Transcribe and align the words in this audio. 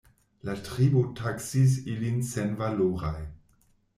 La 0.47 0.53
tribo 0.67 1.01
taksis 1.19 1.77
ilin 1.95 2.17
senvaloraj. 2.31 3.21